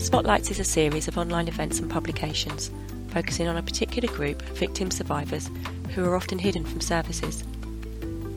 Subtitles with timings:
[0.00, 2.70] Spotlights is a series of online events and publications
[3.08, 5.50] focusing on a particular group of victim survivors
[5.94, 7.42] who are often hidden from services.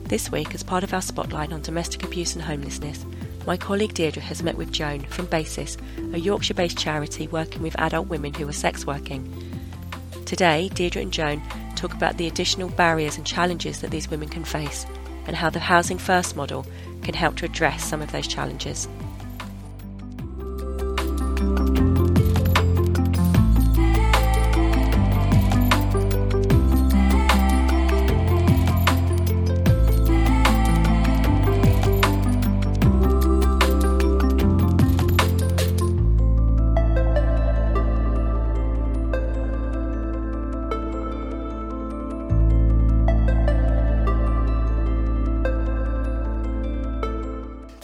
[0.04, 3.04] This week, as part of our spotlight on domestic abuse and homelessness,
[3.46, 5.76] my colleague Deirdre has met with Joan from BASIS,
[6.12, 9.30] a Yorkshire based charity working with adult women who are sex working.
[10.24, 11.42] Today, Deirdre and Joan
[11.80, 14.84] talk about the additional barriers and challenges that these women can face
[15.26, 16.66] and how the Housing First model
[17.02, 18.86] can help to address some of those challenges.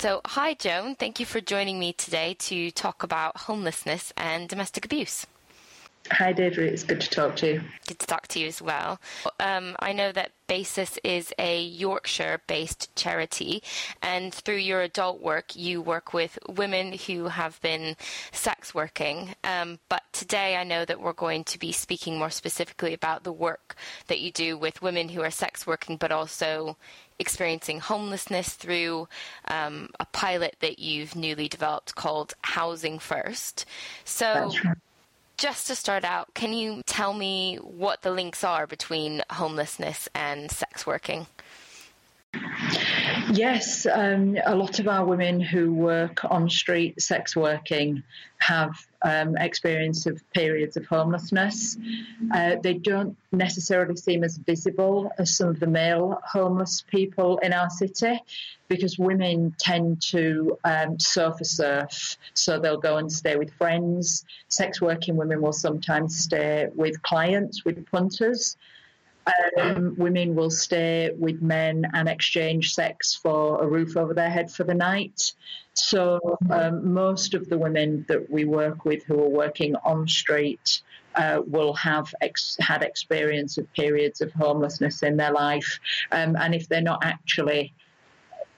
[0.07, 0.95] So, hi, Joan.
[0.95, 5.27] Thank you for joining me today to talk about homelessness and domestic abuse.
[6.13, 6.67] Hi, Deirdre.
[6.67, 7.63] It's good to talk to you.
[7.89, 9.01] Good to talk to you as well.
[9.41, 13.65] Um, I know that BASIS is a Yorkshire based charity,
[14.01, 17.97] and through your adult work, you work with women who have been
[18.31, 19.35] sex working.
[19.43, 23.33] Um, but today, I know that we're going to be speaking more specifically about the
[23.33, 23.75] work
[24.07, 26.77] that you do with women who are sex working, but also
[27.19, 29.09] experiencing homelessness through
[29.49, 33.67] um, a pilot that you've newly developed called Housing First.
[34.05, 34.77] So, right.
[35.37, 40.51] just to start out, can you tell me what the links are between homelessness and
[40.51, 41.27] sex working?
[43.33, 48.03] Yes, um, a lot of our women who work on street sex working
[48.39, 51.77] have um, experience of periods of homelessness.
[52.33, 57.53] Uh, they don't necessarily seem as visible as some of the male homeless people in
[57.53, 58.21] our city
[58.69, 64.25] because women tend to um, surf, so they'll go and stay with friends.
[64.49, 68.57] Sex working women will sometimes stay with clients, with punters.
[69.61, 74.51] Um, women will stay with men and exchange sex for a roof over their head
[74.51, 75.33] for the night.
[75.75, 80.81] So, um, most of the women that we work with who are working on street
[81.17, 85.81] uh, will have ex- had experience of periods of homelessness in their life.
[86.13, 87.75] Um, and if they're not actually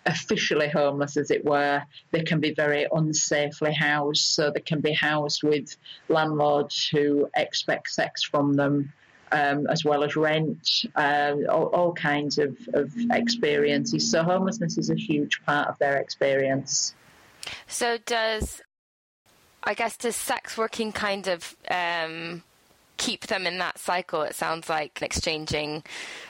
[0.06, 4.24] officially homeless, as it were, they can be very unsafely housed.
[4.24, 5.76] So, they can be housed with
[6.08, 8.92] landlords who expect sex from them
[9.32, 14.10] um, as well as rent, uh, all, all, kinds of, of, experiences.
[14.10, 16.94] So homelessness is a huge part of their experience.
[17.66, 18.60] So does,
[19.62, 22.42] I guess, does sex working kind of um,
[22.96, 24.22] keep them in that cycle?
[24.22, 25.84] It sounds like exchanging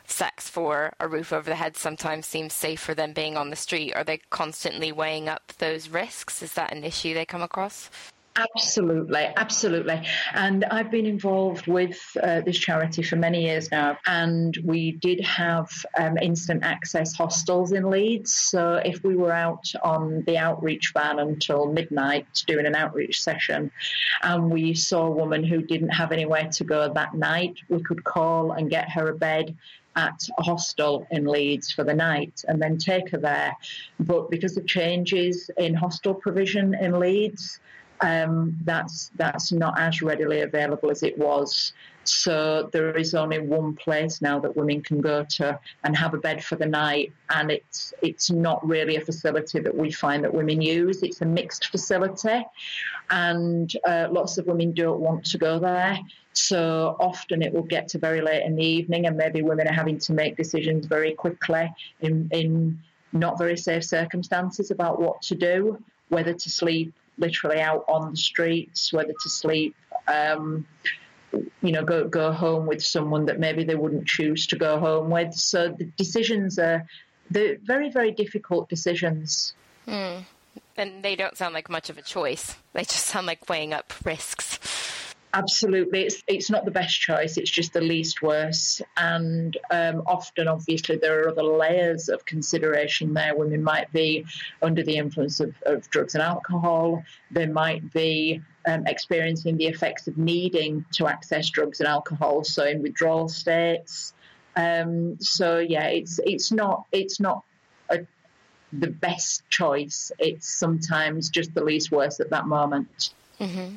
[0.07, 3.95] sex for a roof over the head sometimes seems safer than being on the street.
[3.95, 6.43] Are they constantly weighing up those risks?
[6.43, 7.91] Is that an issue they come across?
[8.38, 10.00] Absolutely, absolutely.
[10.32, 15.21] And I've been involved with uh, this charity for many years now, and we did
[15.25, 15.69] have
[15.99, 18.32] um, instant access hostels in Leeds.
[18.34, 23.72] So if we were out on the outreach van until midnight doing an outreach session,
[24.22, 28.05] and we saw a woman who didn't have anywhere to go that night, we could
[28.05, 29.56] call and get her a bed
[29.97, 33.56] at a hostel in Leeds for the night and then take her there.
[33.99, 37.59] But because of changes in hostel provision in Leeds,
[38.01, 41.73] um, that's that's not as readily available as it was.
[42.05, 46.19] So there is only one place now that women can go to and have a
[46.19, 50.33] bed for the night, and it's it's not really a facility that we find that
[50.33, 51.03] women use.
[51.03, 52.45] It's a mixed facility,
[53.11, 55.99] and uh, lots of women don't want to go there.
[56.33, 59.75] So often it will get to very late in the evening, and maybe women are
[59.75, 62.79] having to make decisions very quickly in in
[63.13, 68.17] not very safe circumstances about what to do, whether to sleep literally out on the
[68.17, 69.75] streets, whether to sleep,
[70.06, 70.67] um,
[71.62, 75.11] you know, go go home with someone that maybe they wouldn't choose to go home
[75.11, 75.34] with.
[75.34, 76.87] So the decisions are
[77.31, 79.55] the very very difficult decisions.
[79.87, 80.25] Mm.
[80.76, 82.56] And they don't sound like much of a choice.
[82.73, 84.59] They just sound like weighing up risks.
[85.35, 87.37] Absolutely, it's it's not the best choice.
[87.37, 93.13] It's just the least worse, and um, often, obviously, there are other layers of consideration
[93.13, 93.37] there.
[93.37, 94.25] Women might be
[94.63, 97.05] under the influence of, of drugs and alcohol.
[97.31, 102.65] They might be um, experiencing the effects of needing to access drugs and alcohol, so
[102.65, 104.15] in withdrawal states.
[104.57, 107.45] Um, so yeah, it's it's not it's not
[107.91, 107.99] a,
[108.73, 110.11] the best choice.
[110.19, 113.11] It's sometimes just the least worse at that moment.
[113.40, 113.76] Mm-hmm.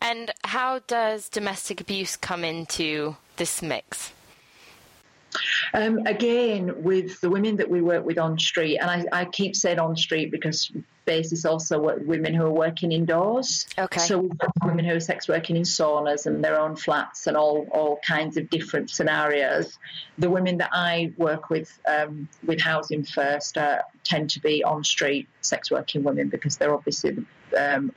[0.00, 4.12] And how does domestic abuse come into this mix?
[5.74, 9.54] Um, again, with the women that we work with on street, and I, I keep
[9.54, 10.72] saying on street because
[11.08, 13.66] Basis also women who are working indoors.
[13.78, 13.98] Okay.
[13.98, 17.34] So we've got women who are sex working in saunas and their own flats and
[17.34, 19.78] all, all kinds of different scenarios.
[20.18, 24.84] The women that I work with um, with Housing First uh, tend to be on
[24.84, 27.24] street sex working women because they're obviously the
[27.56, 27.92] um,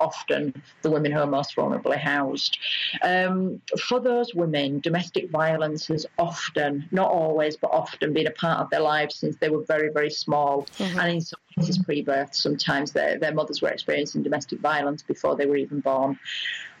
[0.00, 2.58] often the women who are most vulnerably housed.
[3.02, 8.60] Um, for those women, domestic violence has often, not always, but often been a part
[8.60, 10.66] of their lives since they were very, very small.
[10.78, 10.98] Mm-hmm.
[10.98, 15.36] And in some cases, pre birth, sometimes their, their mothers were experiencing domestic violence before
[15.36, 16.18] they were even born.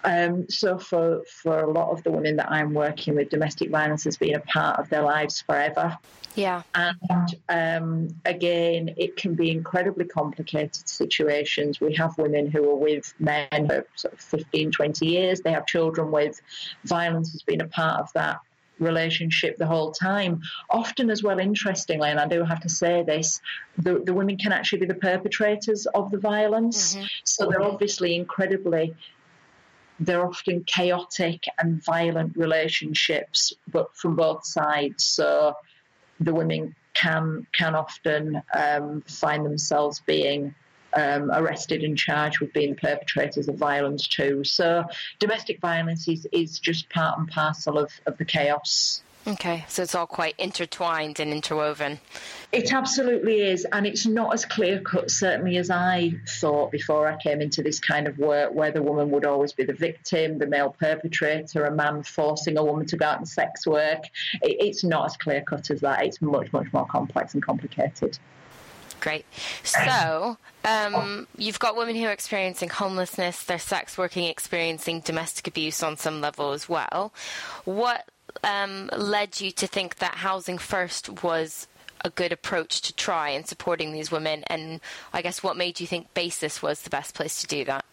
[0.04, 4.04] Um, so for for a lot of the women that I'm working with, domestic violence
[4.04, 5.98] has been a part of their lives forever.
[6.36, 6.62] Yeah.
[6.74, 11.80] And um, again, it can be incredibly complicated situations.
[11.80, 15.40] We have women who are with men for sort of 15, 20 years.
[15.40, 16.40] They have children with
[16.84, 18.40] violence has been a part of that
[18.78, 20.40] relationship the whole time.
[20.70, 23.40] Often, as well, interestingly, and I do have to say this,
[23.78, 26.94] the, the women can actually be the perpetrators of the violence.
[26.94, 27.04] Mm-hmm.
[27.24, 28.94] So they're obviously incredibly
[30.00, 35.04] they're often chaotic and violent relationships, but from both sides.
[35.04, 35.54] So
[36.20, 40.54] the women can can often um, find themselves being
[40.96, 44.44] um, arrested and charged with being perpetrators of violence too.
[44.44, 44.84] So
[45.18, 49.94] domestic violence is, is just part and parcel of, of the chaos Okay, so it's
[49.96, 51.98] all quite intertwined and interwoven.
[52.52, 57.16] It absolutely is, and it's not as clear cut, certainly, as I thought before I
[57.16, 60.46] came into this kind of work, where the woman would always be the victim, the
[60.46, 64.04] male perpetrator, a man forcing a woman to go out and sex work.
[64.42, 66.04] It, it's not as clear cut as that.
[66.04, 68.20] It's much, much more complex and complicated.
[69.00, 69.24] Great.
[69.62, 75.82] So, um, you've got women who are experiencing homelessness, they're sex working, experiencing domestic abuse
[75.82, 77.12] on some level as well.
[77.64, 78.08] What
[78.42, 81.68] um, led you to think that Housing First was
[82.04, 84.44] a good approach to try in supporting these women?
[84.48, 84.80] And
[85.12, 87.84] I guess what made you think Basis was the best place to do that?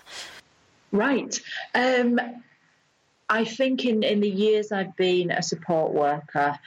[0.91, 1.39] Right.
[1.73, 2.19] Um,
[3.29, 6.57] I think in, in the years I've been a support worker,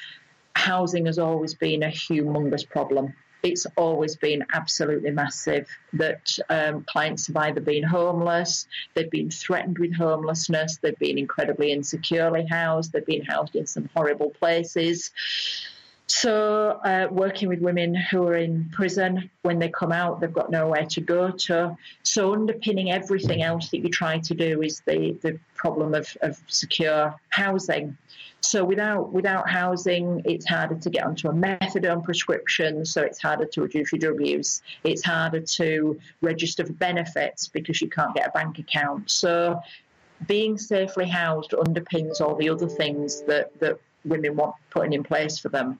[0.54, 3.14] housing has always been a humongous problem
[3.46, 9.78] it's always been absolutely massive that um, clients have either been homeless, they've been threatened
[9.78, 15.10] with homelessness, they've been incredibly insecurely housed, they've been housed in some horrible places.
[16.08, 20.50] So, uh, working with women who are in prison, when they come out, they've got
[20.50, 21.76] nowhere to go to.
[22.04, 26.40] So, underpinning everything else that you try to do is the, the problem of, of
[26.46, 27.96] secure housing.
[28.40, 32.84] So without without housing, it's harder to get onto a methadone prescription.
[32.86, 34.62] So it's harder to reduce your drug use.
[34.84, 39.10] It's harder to register for benefits because you can't get a bank account.
[39.10, 39.60] So
[40.26, 45.38] being safely housed underpins all the other things that that women want putting in place
[45.38, 45.78] for them.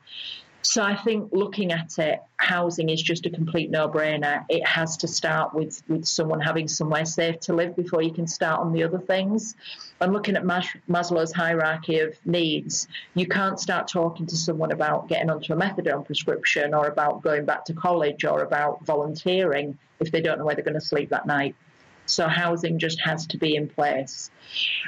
[0.63, 4.45] So I think looking at it, housing is just a complete no-brainer.
[4.49, 8.27] It has to start with with someone having somewhere safe to live before you can
[8.27, 9.55] start on the other things.
[10.01, 15.31] And looking at Maslow's hierarchy of needs, you can't start talking to someone about getting
[15.31, 20.21] onto a methadone prescription or about going back to college or about volunteering if they
[20.21, 21.55] don't know where they're going to sleep that night.
[22.07, 24.31] So housing just has to be in place.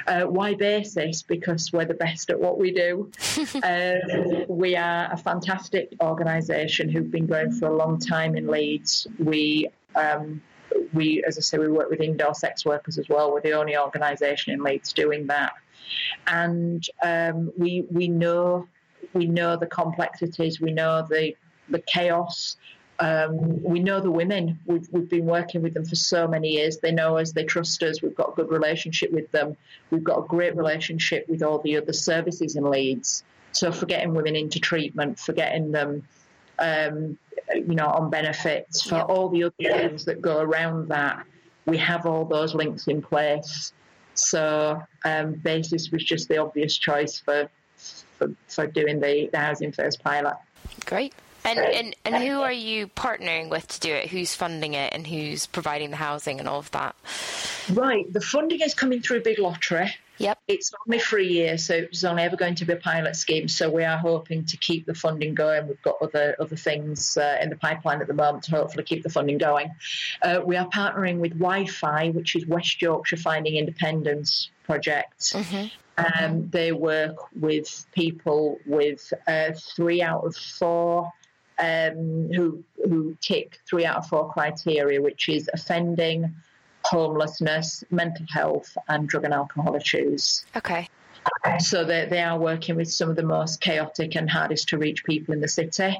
[0.07, 1.21] Uh, why Basis?
[1.21, 3.11] Because we're the best at what we do.
[3.63, 3.95] uh,
[4.47, 9.07] we are a fantastic organisation who've been going for a long time in Leeds.
[9.17, 10.41] We um,
[10.93, 13.31] we, as I say, we work with indoor sex workers as well.
[13.31, 15.53] We're the only organisation in Leeds doing that,
[16.27, 18.67] and um, we we know
[19.13, 20.61] we know the complexities.
[20.61, 21.35] We know the
[21.69, 22.57] the chaos
[22.99, 24.59] um, we know the women.
[24.65, 26.77] We've, we've been working with them for so many years.
[26.77, 28.01] They know us, they trust us.
[28.01, 29.55] We've got a good relationship with them.
[29.89, 33.23] We've got a great relationship with all the other services in Leeds.
[33.51, 36.03] So for getting women into treatment, for getting them,
[36.59, 37.17] um,
[37.53, 41.25] you know, on benefits, for all the other things that go around that,
[41.65, 43.73] we have all those links in place.
[44.13, 47.49] So um, Basis was just the obvious choice for
[48.17, 50.35] for, for doing the, the Housing First pilot.
[50.85, 51.13] Great.
[51.49, 54.09] And, and and who are you partnering with to do it?
[54.09, 56.95] Who's funding it and who's providing the housing and all of that?
[57.71, 59.93] Right, the funding is coming through a big lottery.
[60.19, 60.37] Yep.
[60.49, 63.47] It's only for a year, so it's only ever going to be a pilot scheme.
[63.47, 65.67] So we are hoping to keep the funding going.
[65.67, 69.03] We've got other other things uh, in the pipeline at the moment to hopefully keep
[69.03, 69.71] the funding going.
[70.21, 75.21] Uh, we are partnering with WY-FI, which is West Yorkshire Finding Independence Project.
[75.21, 75.67] Mm-hmm.
[76.23, 81.11] Um, they work with people with uh, three out of four
[81.59, 86.33] um, who who tick three out of four criteria, which is offending,
[86.85, 90.45] homelessness, mental health, and drug and alcohol issues.
[90.55, 90.87] Okay.
[91.59, 95.03] So they, they are working with some of the most chaotic and hardest to reach
[95.03, 95.97] people in the city.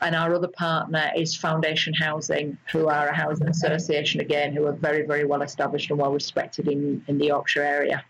[0.00, 4.72] And our other partner is Foundation Housing, who are a housing association again, who are
[4.72, 8.04] very, very well established and well respected in, in the Yorkshire area.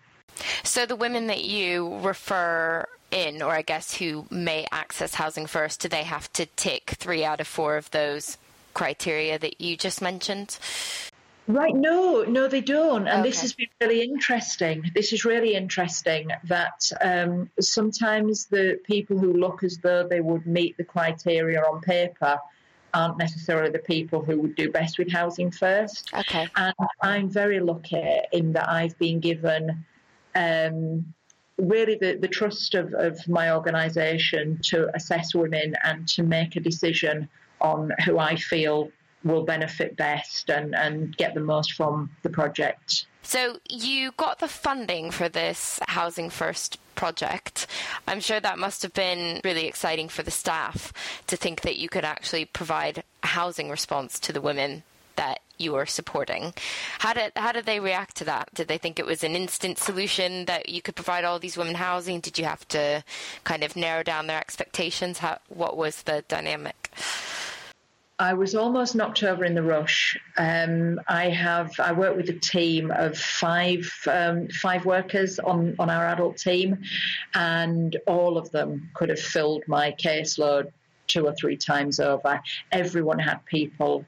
[0.62, 5.80] So the women that you refer in, or I guess who may access housing first,
[5.80, 8.38] do they have to tick three out of four of those
[8.74, 10.58] criteria that you just mentioned?
[11.46, 13.08] Right, no, no, they don't.
[13.08, 13.28] And okay.
[13.28, 14.84] this has been really interesting.
[14.94, 20.46] This is really interesting that um, sometimes the people who look as though they would
[20.46, 22.38] meet the criteria on paper
[22.94, 26.12] aren't necessarily the people who would do best with housing first.
[26.14, 26.48] Okay.
[26.56, 29.84] And I'm very lucky in that I've been given
[30.34, 31.12] um,
[31.60, 36.60] really the, the trust of, of my organisation to assess women and to make a
[36.60, 37.28] decision
[37.60, 38.90] on who I feel
[39.24, 43.06] will benefit best and, and get the most from the project.
[43.22, 47.66] So you got the funding for this Housing First project.
[48.08, 50.92] I'm sure that must have been really exciting for the staff
[51.26, 54.82] to think that you could actually provide a housing response to the women
[55.20, 56.54] that you were supporting.
[56.98, 58.48] How did how did they react to that?
[58.54, 61.74] Did they think it was an instant solution that you could provide all these women
[61.74, 62.20] housing?
[62.20, 63.04] Did you have to
[63.44, 65.18] kind of narrow down their expectations?
[65.18, 66.90] How, what was the dynamic?
[68.18, 70.16] I was almost knocked over in the rush.
[70.38, 75.90] Um, I have I work with a team of five um, five workers on on
[75.90, 76.78] our adult team,
[77.34, 80.72] and all of them could have filled my caseload
[81.08, 82.40] two or three times over.
[82.72, 84.06] Everyone had people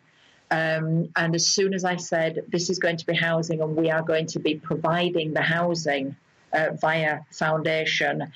[0.53, 3.91] um, and as soon as I said, this is going to be housing and we
[3.91, 6.15] are going to be providing the housing
[6.53, 8.31] uh, via Foundation,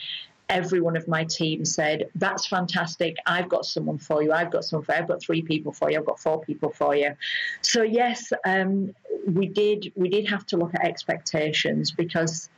[0.49, 3.16] every one of my team said, That's fantastic.
[3.26, 4.32] I've got someone for you.
[4.32, 4.99] I've got someone for you.
[5.00, 5.99] I've got three people for you.
[5.99, 7.14] I've got four people for you.
[7.61, 8.94] So yes, um,
[9.26, 12.49] we did we did have to look at expectations because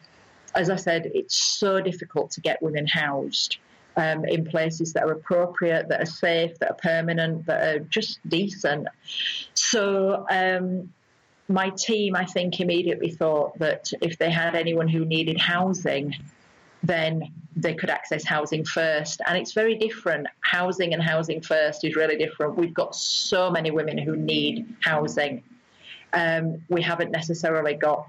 [0.55, 3.59] as I said, it's so difficult to get women housed
[3.99, 8.21] um, in places that are appropriate, that are safe, that are permanent, that are just
[8.29, 8.87] decent.
[9.55, 10.95] So, um,
[11.49, 16.15] my team, I think, immediately thought that if they had anyone who needed housing,
[16.83, 19.21] then they could access housing first.
[19.27, 20.29] And it's very different.
[20.41, 22.57] Housing and housing first is really different.
[22.57, 25.43] We've got so many women who need housing.
[26.13, 28.07] Um, we haven't necessarily got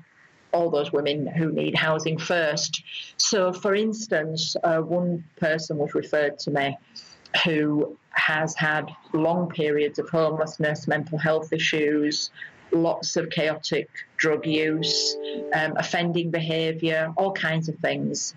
[0.52, 2.84] all those women who need housing first.
[3.18, 6.78] So, for instance, uh, one person was referred to me
[7.46, 12.32] who has had long periods of homelessness, mental health issues,
[12.72, 15.16] lots of chaotic drug use,
[15.54, 18.34] um, offending behaviour, all kinds of things.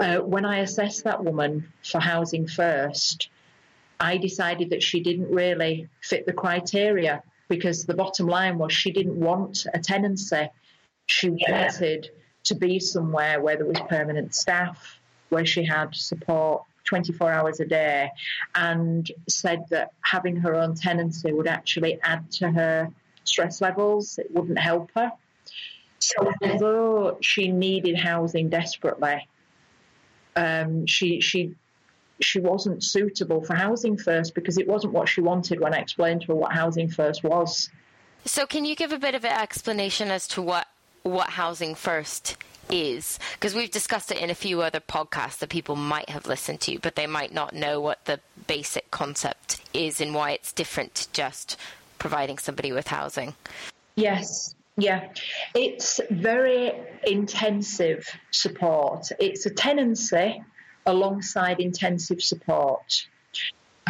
[0.00, 3.28] Uh, when I assessed that woman for housing first,
[4.00, 8.92] I decided that she didn't really fit the criteria because the bottom line was she
[8.92, 10.48] didn't want a tenancy.
[11.08, 12.10] She wanted
[12.44, 15.00] to be somewhere where there was permanent staff,
[15.30, 18.10] where she had support 24 hours a day,
[18.54, 22.90] and said that having her own tenancy would actually add to her
[23.24, 25.12] stress levels, it wouldn't help her.
[25.98, 29.26] So, although she needed housing desperately,
[30.36, 31.54] um, she she
[32.20, 36.22] she wasn't suitable for housing first because it wasn't what she wanted when I explained
[36.22, 37.70] to her what housing first was.
[38.24, 40.66] So, can you give a bit of an explanation as to what
[41.02, 42.36] what Housing First
[42.70, 46.60] is because we've discussed it in a few other podcasts that people might have listened
[46.60, 50.94] to, but they might not know what the basic concept is and why it's different
[50.94, 51.56] to just
[51.98, 53.34] providing somebody with housing.
[53.96, 55.08] Yes, yeah,
[55.54, 56.72] it's very
[57.04, 59.10] intensive support.
[59.18, 60.42] It's a tenancy
[60.86, 63.06] alongside intensive support.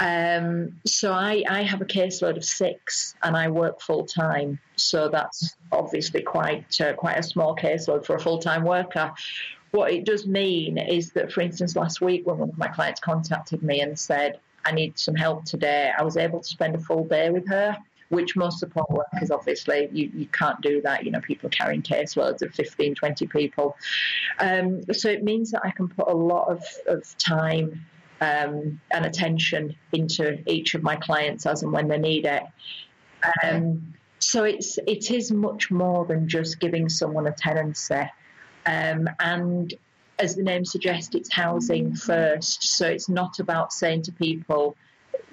[0.01, 4.59] Um, so I, I have a caseload of six, and I work full time.
[4.77, 9.13] So that's obviously quite uh, quite a small caseload for a full time worker.
[9.71, 13.01] What it does mean is that, for instance, last week when one of my clients
[13.01, 16.81] contacted me and said, "I need some help today," I was able to spend a
[16.81, 17.77] full day with her
[18.11, 22.41] which most support workers obviously you, you can't do that you know people carrying caseloads
[22.41, 23.77] of 15 20 people
[24.39, 27.85] um, so it means that i can put a lot of, of time
[28.21, 32.43] um, and attention into each of my clients as and when they need it.
[33.43, 38.11] Um, so it's it is much more than just giving someone a tenancy,
[38.67, 39.73] um, and
[40.19, 42.63] as the name suggests, it's housing first.
[42.77, 44.77] So it's not about saying to people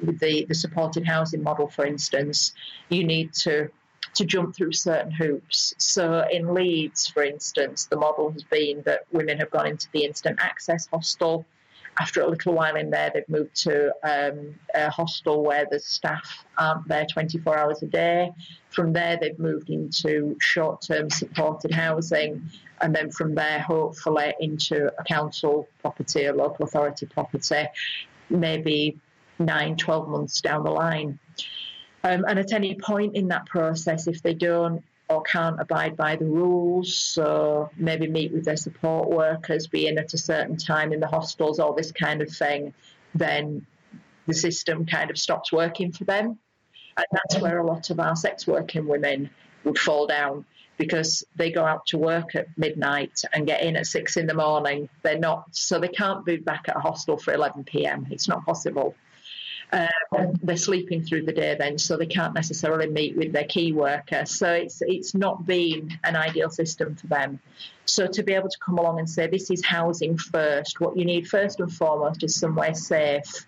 [0.03, 2.53] with the the supported housing model, for instance,
[2.89, 3.69] you need to
[4.13, 5.73] to jump through certain hoops.
[5.77, 10.05] So in Leeds, for instance, the model has been that women have gone into the
[10.05, 11.45] instant access hostel
[11.99, 16.45] after a little while in there, they've moved to um, a hostel where the staff
[16.57, 18.31] aren't there 24 hours a day.
[18.69, 22.49] From there, they've moved into short term supported housing.
[22.81, 27.65] And then from there, hopefully, into a council property, a local authority property,
[28.29, 28.99] maybe
[29.39, 31.17] nine, 12 months down the line.
[32.03, 34.83] Um, and at any point in that process, if they don't
[35.15, 39.97] or can't abide by the rules, so maybe meet with their support workers, be in
[39.97, 42.73] at a certain time in the hostels, all this kind of thing,
[43.13, 43.65] then
[44.27, 46.37] the system kind of stops working for them.
[46.97, 49.29] And that's where a lot of our sex working women
[49.63, 50.45] would fall down
[50.77, 54.33] because they go out to work at midnight and get in at six in the
[54.33, 54.89] morning.
[55.01, 58.07] They're not, so they can't be back at a hostel for 11 pm.
[58.11, 58.95] It's not possible.
[59.71, 63.73] Um, they're sleeping through the day then, so they can't necessarily meet with their key
[63.73, 64.25] worker.
[64.25, 67.39] So it's it's not been an ideal system for them.
[67.85, 71.05] So to be able to come along and say this is housing first, what you
[71.05, 73.45] need first and foremost is somewhere safe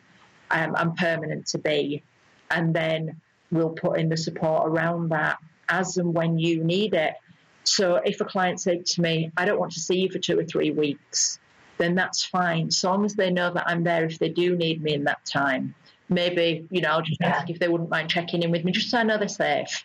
[0.52, 2.04] um, and permanent to be,
[2.52, 3.22] and then
[3.52, 5.38] we'll put in the support around that
[5.70, 7.14] as and when you need it.
[7.64, 10.40] So if a client said to me, I don't want to see you for two
[10.40, 11.40] or three weeks,
[11.78, 12.72] then that's fine.
[12.72, 15.26] So long as they know that I'm there if they do need me in that
[15.26, 15.76] time
[16.10, 18.90] maybe, you know, I'll just ask if they wouldn't mind checking in with me just
[18.90, 19.84] so I know they're safe.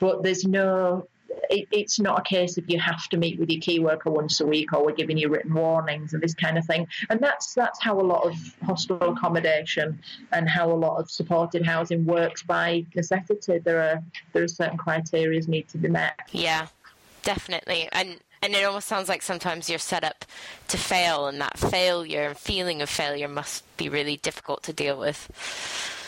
[0.00, 1.06] But there's no,
[1.50, 4.40] it, it's not a case of you have to meet with your key worker once
[4.40, 6.86] a week or we're giving you written warnings and this kind of thing.
[7.10, 10.00] And that's that's how a lot of hospital accommodation
[10.32, 13.58] and how a lot of supported housing works by necessity.
[13.58, 16.18] There are there are certain criteria need to be met.
[16.32, 16.68] Yeah,
[17.22, 17.88] definitely.
[17.92, 20.24] And and it almost sounds like sometimes you're set up
[20.68, 24.98] to fail, and that failure and feeling of failure must be really difficult to deal
[24.98, 25.28] with.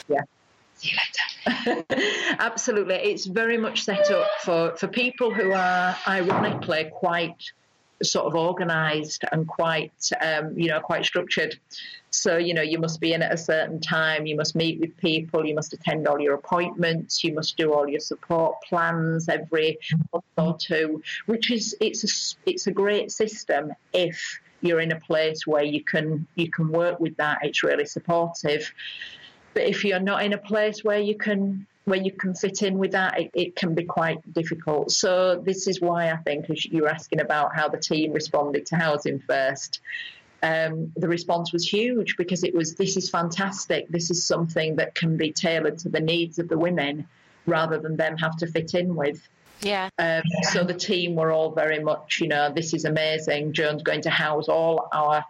[0.08, 0.22] Yeah.
[0.76, 1.84] See you later.
[2.38, 2.94] Absolutely.
[2.94, 7.52] It's very much set up for, for people who are ironically quite
[8.02, 11.58] sort of organised and quite, um, you know, quite structured.
[12.10, 14.96] So, you know, you must be in at a certain time, you must meet with
[14.96, 19.78] people, you must attend all your appointments, you must do all your support plans every
[20.12, 25.00] month or two, which is it's a, it's a great system if you're in a
[25.00, 27.38] place where you can you can work with that.
[27.42, 28.70] It's really supportive.
[29.54, 32.78] But if you're not in a place where you can where you can fit in
[32.78, 34.92] with that, it, it, can be quite difficult.
[34.92, 38.64] So this is why I think, as you were asking about how the team responded
[38.66, 39.80] to housing first,
[40.42, 43.88] um, the response was huge because it was this is fantastic.
[43.88, 47.08] This is something that can be tailored to the needs of the women
[47.44, 49.28] rather than them have to fit in with.
[49.60, 49.90] Yeah.
[49.98, 50.22] Um,
[50.52, 53.52] so the team were all very much, you know, this is amazing.
[53.52, 55.24] Joan's going to house all our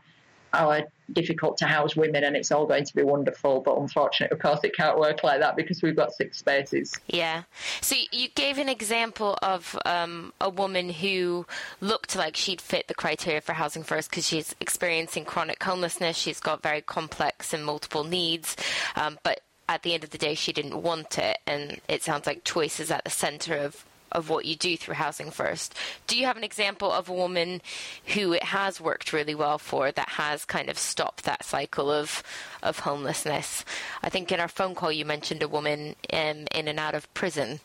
[0.52, 3.60] our difficult to house women and it's all going to be wonderful.
[3.60, 6.94] But unfortunately, of course, it can't work like that because we've got six spaces.
[7.08, 7.42] Yeah.
[7.80, 11.46] So you gave an example of um, a woman who
[11.80, 16.16] looked like she'd fit the criteria for Housing First because she's experiencing chronic homelessness.
[16.16, 18.56] She's got very complex and multiple needs,
[18.96, 21.38] um, but at the end of the day, she didn't want it.
[21.46, 24.94] And it sounds like choice is at the center of of what you do through
[24.94, 25.74] Housing First.
[26.06, 27.62] Do you have an example of a woman
[28.06, 32.22] who it has worked really well for that has kind of stopped that cycle of
[32.62, 33.64] of homelessness?
[34.02, 37.12] I think in our phone call you mentioned a woman um, in and out of
[37.14, 37.60] prison.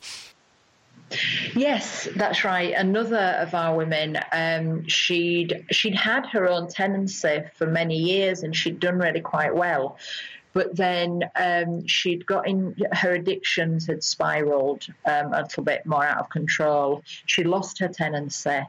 [1.56, 2.74] Yes, that's right.
[2.74, 8.56] Another of our women, um, she'd she'd had her own tenancy for many years, and
[8.56, 9.98] she'd done really quite well.
[10.56, 16.06] But then um, she'd got in, her addictions had spiraled um, a little bit more
[16.06, 17.04] out of control.
[17.26, 18.62] She lost her tenancy.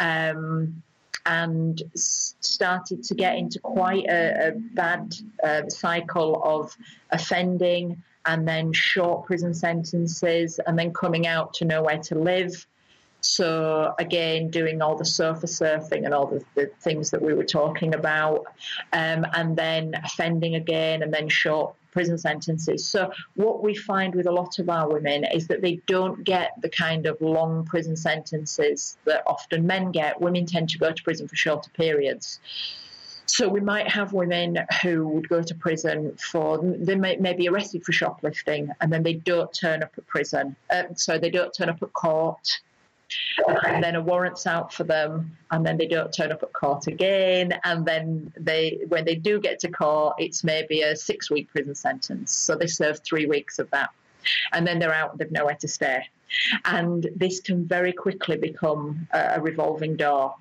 [0.00, 0.82] Um,
[1.26, 5.14] and started to get into quite a, a bad
[5.44, 6.74] uh, cycle of
[7.10, 12.66] offending and then short prison sentences and then coming out to nowhere to live
[13.20, 17.44] so again, doing all the sofa surfing and all the, the things that we were
[17.44, 18.46] talking about,
[18.92, 22.86] um, and then offending again, and then short prison sentences.
[22.86, 26.52] So what we find with a lot of our women is that they don't get
[26.62, 30.20] the kind of long prison sentences that often men get.
[30.20, 32.40] Women tend to go to prison for shorter periods.
[33.26, 37.48] So we might have women who would go to prison for they may, may be
[37.48, 40.56] arrested for shoplifting and then they don't turn up at prison.
[40.72, 42.60] Um, so they don't turn up at court
[43.66, 46.86] and then a warrant's out for them, and then they don't turn up at court
[46.86, 51.74] again, and then they, when they do get to court, it's maybe a six-week prison
[51.74, 52.32] sentence.
[52.32, 53.90] So they serve three weeks of that,
[54.52, 55.10] and then they're out.
[55.12, 56.04] And they've nowhere to stay,
[56.64, 60.34] and this can very quickly become a, a revolving door.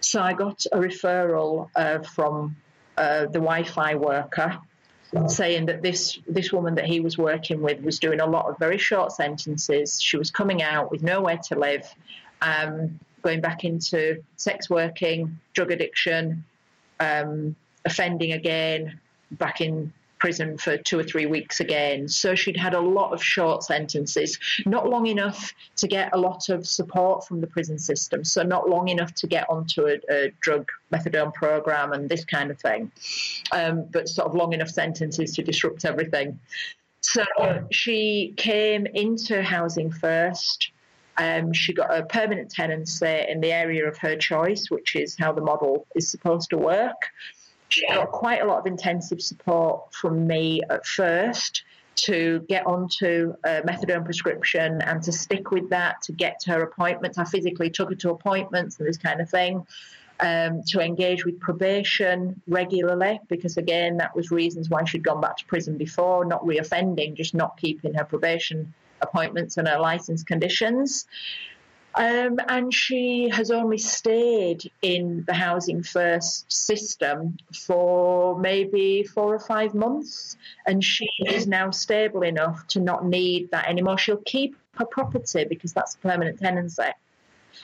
[0.00, 2.56] So I got a referral uh, from
[2.96, 4.58] uh, the WY-FI worker
[5.26, 8.58] saying that this this woman that he was working with was doing a lot of
[8.58, 10.00] very short sentences.
[10.00, 11.92] She was coming out with nowhere to live,
[12.42, 16.44] um, going back into sex working, drug addiction,
[17.00, 22.08] um, offending again, back in prison for two or three weeks again.
[22.08, 26.48] So she'd had a lot of short sentences, not long enough to get a lot
[26.48, 30.32] of support from the prison system, so not long enough to get onto a, a
[30.40, 32.90] drug methadone program and this kind of thing,
[33.52, 36.38] um, but sort of long enough sentences to disrupt everything.
[37.00, 37.24] So
[37.70, 40.72] she came into housing first.
[41.16, 45.32] Um, she got a permanent tenancy in the area of her choice, which is how
[45.32, 47.10] the model is supposed to work.
[47.68, 51.64] She got quite a lot of intensive support from me at first
[51.96, 56.62] to get onto a methadone prescription and to stick with that to get to her
[56.62, 57.18] appointments.
[57.18, 59.66] I physically took her to appointments and this kind of thing.
[60.20, 65.36] Um, to engage with probation regularly, because again, that was reasons why she'd gone back
[65.36, 71.06] to prison before, not reoffending, just not keeping her probation appointments and her license conditions.
[71.94, 79.40] Um, and she has only stayed in the Housing First system for maybe four or
[79.40, 80.36] five months.
[80.66, 83.98] And she is now stable enough to not need that anymore.
[83.98, 86.90] She'll keep her property because that's a permanent tenancy.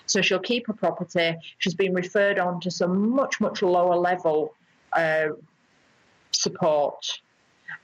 [0.07, 1.37] So she'll keep her property.
[1.59, 4.55] She's been referred on to some much, much lower level
[4.93, 5.29] uh,
[6.33, 7.21] support.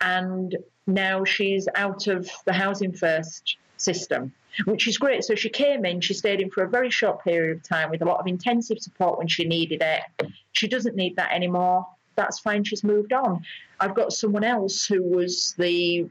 [0.00, 4.32] And now she's out of the Housing First system
[4.64, 5.24] which is great.
[5.24, 8.02] So she came in, she stayed in for a very short period of time with
[8.02, 10.32] a lot of intensive support when she needed it.
[10.52, 11.86] She doesn't need that anymore.
[12.16, 12.64] That's fine.
[12.64, 13.44] She's moved on.
[13.78, 16.08] I've got someone else who was the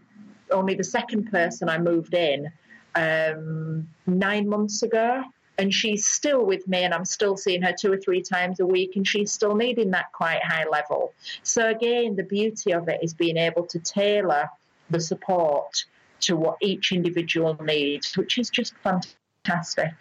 [0.52, 2.52] only the second person I moved in
[2.96, 5.24] um, nine months ago.
[5.58, 8.66] And she's still with me, and I'm still seeing her two or three times a
[8.66, 11.12] week, and she's still needing that quite high level.
[11.44, 14.50] So, again, the beauty of it is being able to tailor
[14.90, 15.84] the support
[16.22, 19.94] to what each individual needs, which is just fantastic.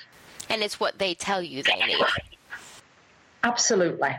[0.48, 2.04] And it's what they tell you they need.
[3.44, 4.16] Absolutely.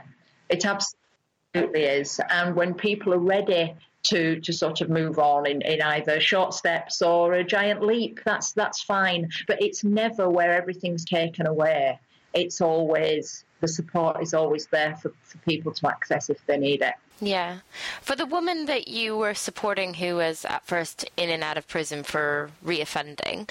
[0.49, 2.19] It absolutely is.
[2.29, 6.53] And when people are ready to, to sort of move on in, in either short
[6.53, 9.29] steps or a giant leap, that's that's fine.
[9.47, 11.99] But it's never where everything's taken away.
[12.33, 16.82] It's always the support is always there for, for people to access if they need
[16.82, 16.93] it.
[17.22, 17.60] Yeah.
[18.02, 21.67] For the woman that you were supporting who was at first in and out of
[21.67, 23.50] prison for reoffending,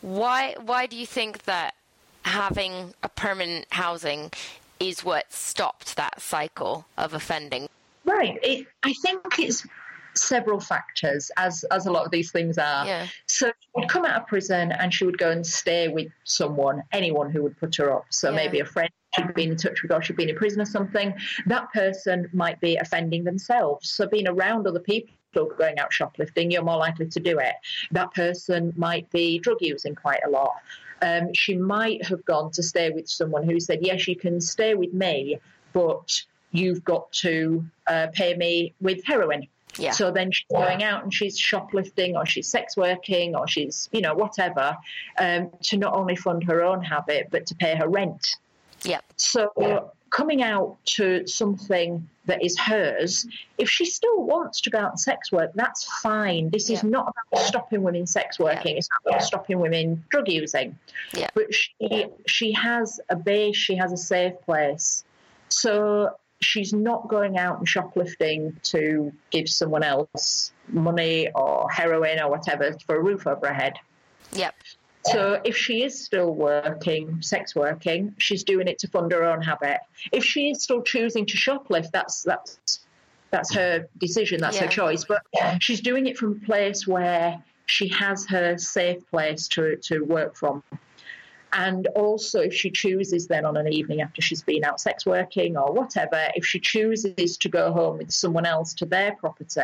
[0.00, 1.74] why why do you think that
[2.22, 4.30] having a permanent housing
[4.78, 7.68] is what stopped that cycle of offending?
[8.04, 8.38] Right.
[8.42, 9.66] It, I think it's
[10.14, 12.86] several factors, as as a lot of these things are.
[12.86, 13.06] Yeah.
[13.26, 16.82] So she would come out of prison and she would go and stay with someone,
[16.92, 18.06] anyone who would put her up.
[18.08, 18.36] So Yeah.
[18.36, 21.14] maybe a friend she'd been in touch with or she'd been in prison or something.
[21.46, 23.90] That person might be offending themselves.
[23.90, 25.10] So being around other people
[25.56, 27.54] going out shoplifting, you're more likely to do it.
[27.92, 30.54] That person might be drug using quite a lot.
[31.02, 34.74] Um, she might have gone to stay with someone who said, Yes, you can stay
[34.74, 35.38] with me,
[35.72, 39.46] but you've got to uh, pay me with heroin.
[39.78, 39.92] Yeah.
[39.92, 44.00] So then she's going out and she's shoplifting or she's sex working or she's, you
[44.00, 44.76] know, whatever,
[45.16, 48.36] um, to not only fund her own habit, but to pay her rent.
[48.84, 49.04] Yep.
[49.16, 53.26] So coming out to something that is hers,
[53.58, 56.50] if she still wants to go out and sex work, that's fine.
[56.50, 58.76] This is not about stopping women sex working.
[58.76, 60.78] It's not about stopping women drug using.
[61.14, 61.28] Yeah.
[61.34, 63.56] But she she has a base.
[63.56, 65.04] She has a safe place.
[65.48, 72.30] So she's not going out and shoplifting to give someone else money or heroin or
[72.30, 73.74] whatever for a roof over her head.
[74.32, 74.54] Yep.
[75.06, 79.40] So if she is still working, sex working, she's doing it to fund her own
[79.40, 79.78] habit.
[80.12, 82.80] If she is still choosing to shoplift, that's that's
[83.30, 85.04] that's her decision, that's her choice.
[85.04, 85.22] But
[85.60, 90.36] she's doing it from a place where she has her safe place to to work
[90.36, 90.62] from.
[91.52, 95.56] And also, if she chooses then on an evening after she's been out sex working
[95.56, 99.62] or whatever, if she chooses to go home with someone else to their property,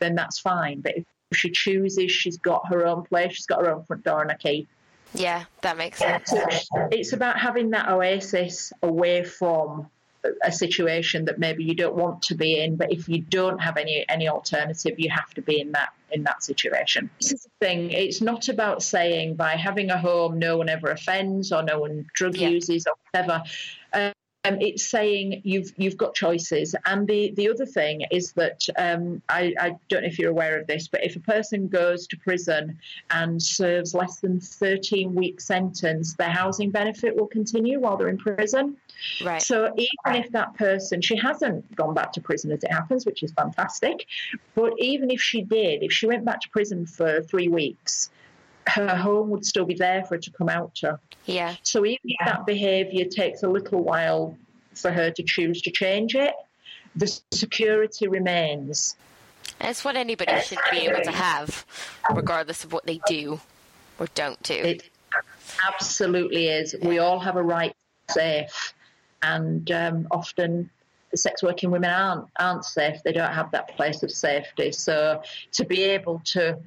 [0.00, 0.80] then that's fine.
[0.80, 4.22] But if she chooses, she's got her own place, she's got her own front door
[4.22, 4.66] and a key.
[5.14, 6.32] Yeah, that makes sense.
[6.90, 9.88] It's about having that oasis away from
[10.42, 13.76] a situation that maybe you don't want to be in, but if you don't have
[13.76, 17.08] any any alternative, you have to be in that in that situation.
[17.20, 17.90] This is the thing.
[17.90, 22.06] It's not about saying by having a home, no one ever offends or no one
[22.14, 22.48] drug Yeah.
[22.48, 23.42] uses or whatever.
[24.48, 29.22] Um, it's saying you've you've got choices, and the the other thing is that um,
[29.28, 32.16] I, I don't know if you're aware of this, but if a person goes to
[32.16, 32.78] prison
[33.10, 38.18] and serves less than 13 week sentence, their housing benefit will continue while they're in
[38.18, 38.76] prison.
[39.24, 39.42] Right.
[39.42, 43.22] So even if that person, she hasn't gone back to prison as it happens, which
[43.22, 44.06] is fantastic,
[44.54, 48.10] but even if she did, if she went back to prison for three weeks,
[48.68, 50.98] her home would still be there for her to come out to.
[51.26, 51.56] Yeah.
[51.62, 54.36] So even if that behaviour takes a little while
[54.74, 56.34] for her to choose to change it,
[56.94, 58.96] the security remains.
[59.60, 61.66] It's what anybody should be able to have,
[62.14, 63.40] regardless of what they do
[63.98, 64.54] or don't do.
[64.54, 64.88] It
[65.66, 66.74] absolutely is.
[66.82, 67.74] We all have a right
[68.08, 68.74] to safe,
[69.22, 70.70] and um, often
[71.14, 73.02] sex working women aren't aren't safe.
[73.04, 74.72] They don't have that place of safety.
[74.72, 76.58] So to be able to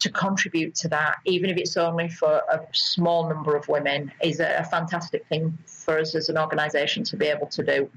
[0.00, 4.40] to contribute to that, even if it's only for a small number of women, is
[4.40, 7.90] a, fantastic thing for us as an organisation to be able to do.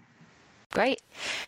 [0.71, 1.01] Great.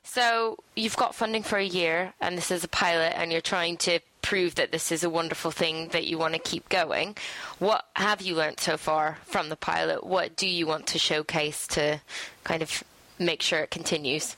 [0.04, 3.78] So you've got funding for a year, and this is a pilot, and you're trying
[3.78, 7.18] to prove that this is a wonderful thing that you want to keep going.
[7.60, 10.06] What have you learned so far from the pilot?
[10.06, 12.02] What do you want to showcase to
[12.44, 12.84] kind of
[13.18, 14.36] make sure it continues?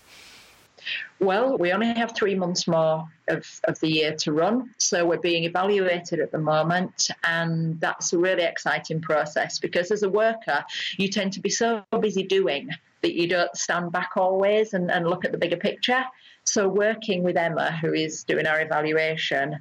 [1.20, 4.74] Well, we only have three months more of, of the year to run.
[4.78, 7.10] So we're being evaluated at the moment.
[7.24, 10.64] And that's a really exciting process because as a worker,
[10.98, 12.70] you tend to be so busy doing
[13.02, 16.04] that you don't stand back always and, and look at the bigger picture.
[16.46, 19.58] So working with Emma, who is doing our evaluation,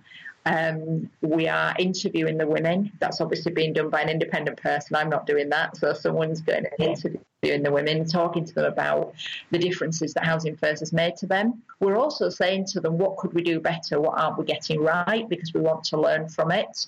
[0.47, 2.93] um, we are interviewing the women.
[3.01, 4.95] That's obviously being done by an independent person.
[4.95, 5.77] I'm not doing that.
[5.77, 9.15] So someone's going to interviewing the women, talking to them about
[9.51, 11.63] the differences that Housing First has made to them.
[11.81, 14.01] We're also saying to them, what could we do better?
[14.01, 15.29] What aren't we getting right?
[15.29, 16.87] Because we want to learn from it.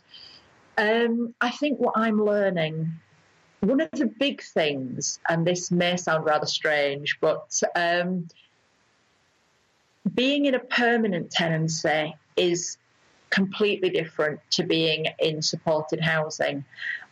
[0.79, 2.93] Um, I think what I'm learning,
[3.59, 8.29] one of the big things, and this may sound rather strange, but um,
[10.15, 12.79] being in a permanent tenancy is
[13.31, 16.65] completely different to being in supported housing.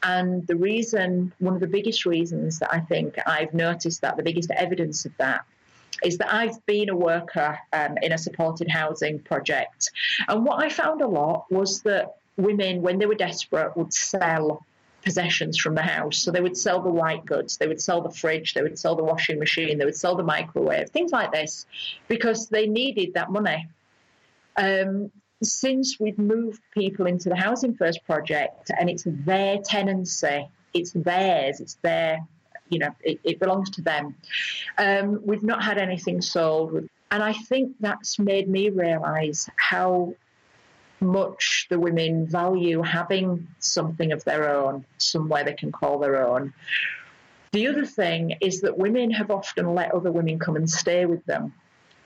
[0.03, 4.23] And the reason, one of the biggest reasons that I think I've noticed that, the
[4.23, 5.45] biggest evidence of that,
[6.03, 9.91] is that I've been a worker um, in a supported housing project.
[10.29, 14.65] And what I found a lot was that women, when they were desperate, would sell
[15.03, 16.19] possessions from the house.
[16.19, 18.97] So they would sell the white goods, they would sell the fridge, they would sell
[18.97, 21.65] the washing machine, they would sell the microwave, things like this,
[22.09, 23.69] because they needed that money.
[24.57, 30.93] Um, since we've moved people into the Housing First project and it's their tenancy, it's
[30.93, 32.27] theirs, it's their,
[32.69, 34.17] you know, it, it belongs to them.
[34.79, 36.89] Um, we've not had anything sold.
[37.11, 40.15] And I think that's made me realise how
[41.01, 46.55] much the women value having something of their own, somewhere they can call their own.
[47.53, 51.25] The other thing is that women have often let other women come and stay with
[51.27, 51.53] them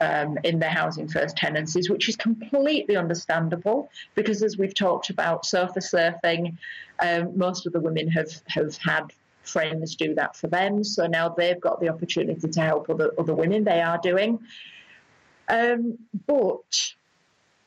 [0.00, 5.44] um, in their housing first tenancies, which is completely understandable because, as we've talked about
[5.44, 6.56] sofa surfing,
[7.00, 10.84] um, most of the women have, have had friends do that for them.
[10.84, 13.64] So now they've got the opportunity to help other, other women.
[13.64, 14.40] They are doing.
[15.48, 16.92] Um, but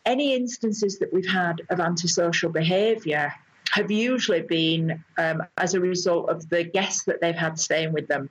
[0.06, 3.34] any instances that we've had of antisocial behaviour
[3.72, 8.08] have usually been um, as a result of the guests that they've had staying with
[8.08, 8.30] them.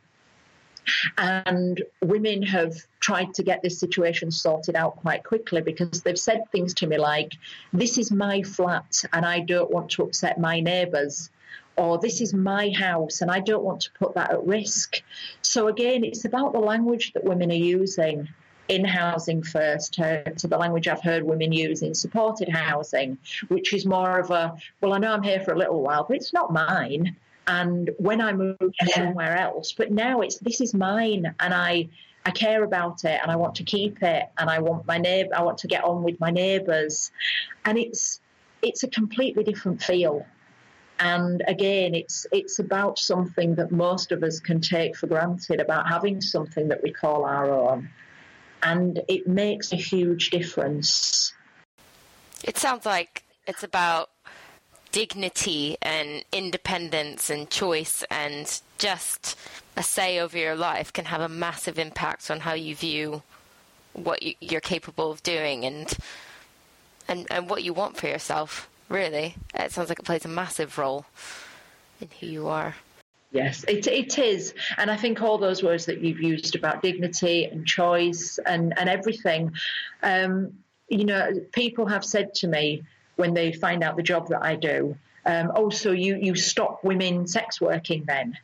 [1.19, 6.45] And women have tried to get this situation sorted out quite quickly because they've said
[6.51, 7.33] things to me like,
[7.73, 11.31] This is my flat and I don't want to upset my neighbours.
[11.77, 14.97] Or this is my house and I don't want to put that at risk.
[15.41, 18.29] So, again, it's about the language that women are using
[18.69, 23.19] in housing first uh, to, to, the language I've heard women use in supported housing,
[23.49, 26.17] which is more of a, well, I know I'm here for a little while, but
[26.17, 27.17] it's not mine
[27.47, 29.73] and when I moved somewhere else.
[29.73, 31.89] But now it's this is mine, and I
[32.25, 35.35] I care about it, and I want to keep it, and I want my neighbor.
[35.35, 37.11] I want to get on with my neighbours,
[37.65, 38.21] and it's
[38.63, 40.25] it's a completely different feel.
[41.01, 45.89] And again, it's it's about something that most of us can take for granted about
[45.89, 47.91] having something that we call our own,
[48.63, 51.35] and it makes a huge difference.
[52.45, 54.11] It sounds like it's about
[54.93, 59.37] dignity and independence and choice and just
[59.77, 63.23] a say over your life can have a massive impact on how you view
[63.95, 65.97] what you, are capable of doing and
[67.09, 68.69] and and what you want for yourself.
[68.89, 71.07] Really, it sounds like it plays a massive role
[72.01, 72.75] in who you are.
[73.33, 74.53] Yes, it, it is.
[74.77, 78.91] And I think all those words that you've used about dignity and choice and, and
[78.91, 79.53] everything,
[80.03, 80.53] um,
[80.89, 82.83] you know, people have said to me,
[83.17, 84.97] when they find out the job that I do.
[85.25, 88.37] Um, also, you you stop women sex working then.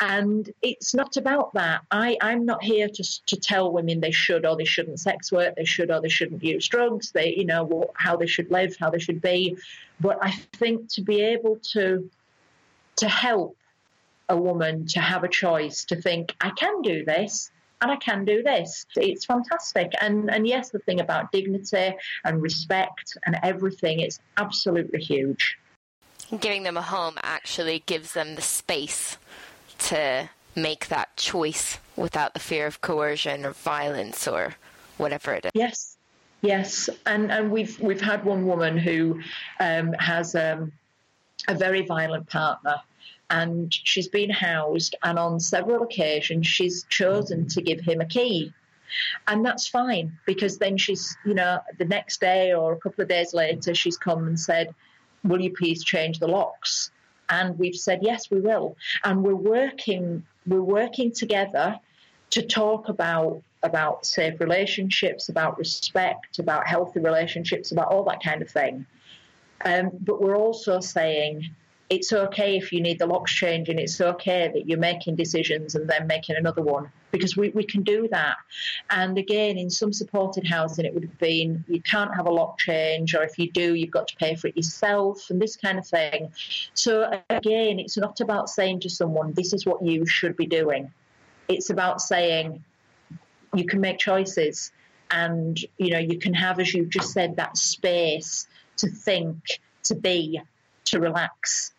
[0.00, 1.82] And it's not about that.
[1.90, 5.56] I, I'm not here to, to tell women they should or they shouldn't sex work,
[5.56, 8.90] they should or they shouldn't use drugs, they, you know, how they should live, how
[8.90, 9.56] they should be.
[9.98, 12.08] But I think to be able to
[12.96, 13.56] to help
[14.28, 18.24] a woman to have a choice, to think, I can do this, and I can
[18.24, 18.86] do this.
[18.96, 19.92] It's fantastic.
[20.00, 25.58] And and yes, the thing about dignity and respect and everything, it's absolutely huge.
[26.40, 29.16] Giving them a home actually gives them the space
[29.78, 34.54] to make that choice without the fear of coercion or violence or
[34.96, 35.52] whatever it is.
[35.54, 35.96] Yes,
[36.42, 39.20] yes, and and we've we've had one woman who
[39.60, 40.72] um, has um,
[41.46, 42.76] a very violent partner.
[43.30, 48.54] And she's been housed, and on several occasions, she's chosen to give him a key
[49.26, 53.08] and that's fine because then she's, you know, the next day or a couple of
[53.08, 54.74] days later, she's come and said,
[55.24, 56.90] Will you please change the locks?
[57.28, 58.76] And we've said, Yes, we will.
[59.04, 61.78] And we're working, we're working together
[62.30, 68.40] to talk about about safe relationships, about respect, about healthy relationships, about all that kind
[68.40, 68.86] of thing.
[69.64, 71.50] Um, but we're also saying
[71.90, 73.78] it's okay if you need the locks changing.
[73.78, 77.82] It's okay that you're making decisions and then making another one because we, we can
[77.82, 78.36] do that.
[78.90, 82.58] And again, in some supported housing, it would have been you can't have a lock
[82.58, 85.78] change, or if you do, you've got to pay for it yourself and this kind
[85.78, 86.30] of thing.
[86.74, 90.92] So again, it's not about saying to someone, this is what you should be doing.
[91.48, 92.62] It's about saying
[93.54, 94.72] you can make choices
[95.10, 98.46] and you know you can have as you've just said that space
[98.76, 99.38] to think
[99.82, 100.38] to be
[100.84, 101.72] to relax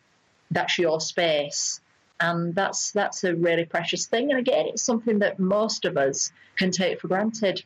[0.50, 1.80] that's your space.
[2.20, 4.30] And that's that's a really precious thing.
[4.30, 7.62] And again, it's something that most of us can take for granted.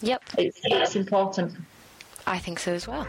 [0.00, 0.22] Yep.
[0.38, 1.54] It's, it's important.
[2.26, 3.06] I think so as well.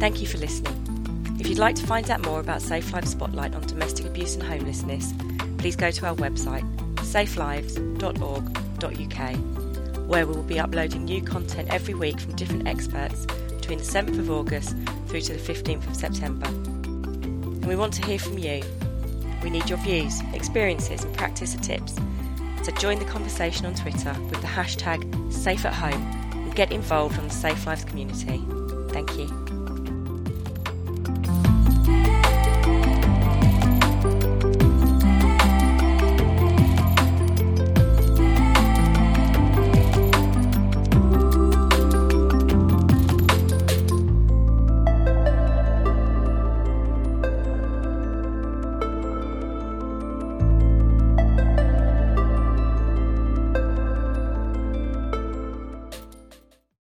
[0.00, 1.36] Thank you for listening.
[1.38, 4.42] If you'd like to find out more about Safe Lives Spotlight on domestic abuse and
[4.42, 5.14] homelessness,
[5.58, 6.68] please go to our website
[7.02, 9.61] safelives.org.uk
[10.12, 14.18] where we will be uploading new content every week from different experts between the 7th
[14.18, 16.46] of August through to the 15th of September.
[16.48, 18.62] And we want to hear from you.
[19.42, 21.96] We need your views, experiences, and practice tips.
[22.62, 27.34] So join the conversation on Twitter with the hashtag SafeAtHome and get involved on the
[27.34, 28.44] Safe Lives community.
[28.90, 29.41] Thank you.